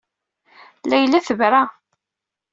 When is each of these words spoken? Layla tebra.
Layla 0.89 1.19
tebra. 1.27 1.61